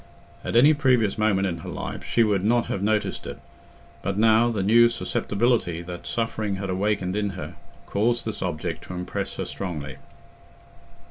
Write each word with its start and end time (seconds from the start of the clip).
At 0.43 0.55
any 0.55 0.73
previous 0.73 1.19
moment 1.19 1.45
in 1.47 1.59
her 1.59 1.69
life 1.69 2.03
she 2.03 2.23
would 2.23 2.43
not 2.43 2.65
have 2.65 2.81
noticed 2.81 3.27
it, 3.27 3.37
but 4.01 4.17
now, 4.17 4.49
the 4.49 4.63
new 4.63 4.89
susceptibility 4.89 5.83
that 5.83 6.07
suffering 6.07 6.55
had 6.55 6.71
awakened 6.71 7.15
in 7.15 7.29
her 7.37 7.53
caused 7.85 8.25
this 8.25 8.41
object 8.41 8.83
to 8.85 8.95
impress 8.95 9.35
her 9.35 9.45
strongly. 9.45 9.97